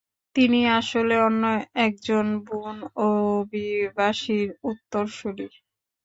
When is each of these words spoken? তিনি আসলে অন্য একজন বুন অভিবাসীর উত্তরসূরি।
তিনি 0.35 0.59
আসলে 0.79 1.15
অন্য 1.21 1.43
একজন 1.81 2.25
বুন 2.47 2.77
অভিবাসীর 3.07 4.47
উত্তরসূরি। 4.63 5.47